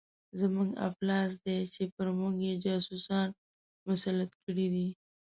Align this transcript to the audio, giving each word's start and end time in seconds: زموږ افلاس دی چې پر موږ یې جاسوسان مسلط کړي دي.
زموږ 0.39 0.69
افلاس 0.89 1.31
دی 1.45 1.59
چې 1.73 1.83
پر 1.95 2.07
موږ 2.19 2.35
یې 2.47 2.53
جاسوسان 2.65 3.27
مسلط 3.87 4.31
کړي 4.43 4.67
دي. 4.75 4.87